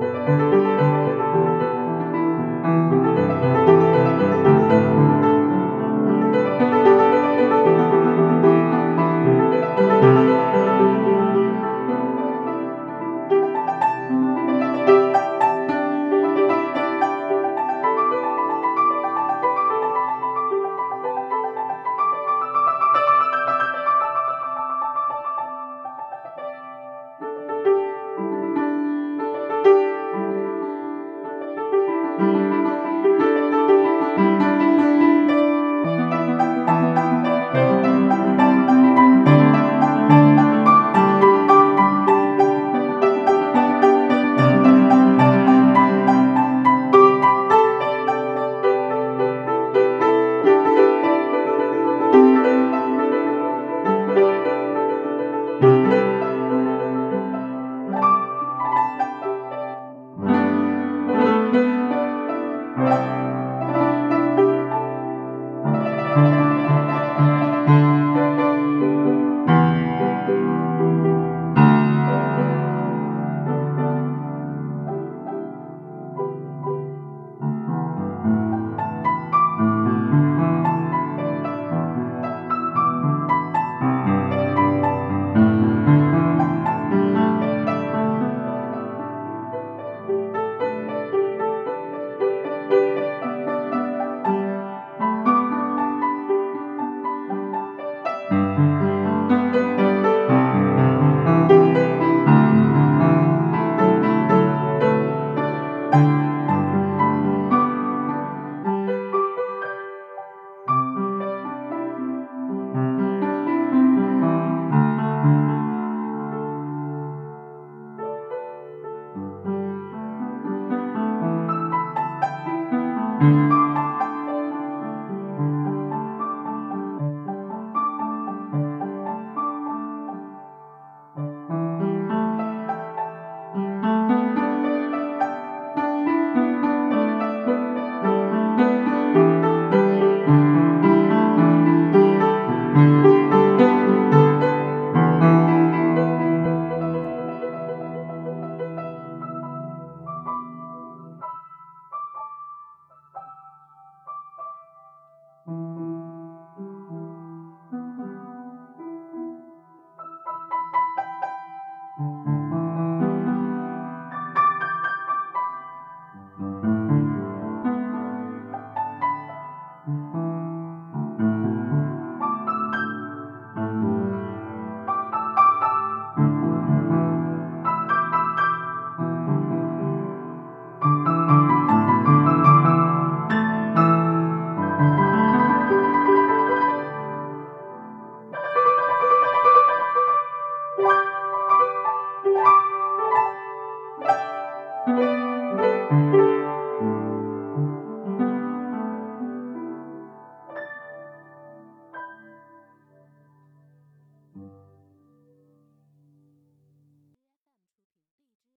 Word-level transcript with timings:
Música 0.00 0.67